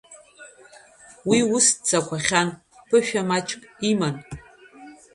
Уи 1.29 1.39
ус 1.55 1.65
дцақәахьан, 1.75 2.49
ԥышәа 2.87 3.21
маҷк 3.29 3.61
иман. 3.91 4.15